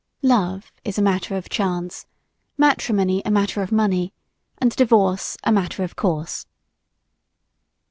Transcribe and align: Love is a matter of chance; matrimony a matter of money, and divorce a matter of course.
Love 0.23 0.71
is 0.83 0.97
a 0.97 0.99
matter 1.03 1.35
of 1.37 1.47
chance; 1.47 2.07
matrimony 2.57 3.21
a 3.23 3.29
matter 3.29 3.61
of 3.61 3.71
money, 3.71 4.11
and 4.57 4.75
divorce 4.75 5.37
a 5.43 5.51
matter 5.51 5.83
of 5.83 5.95
course. 5.95 6.47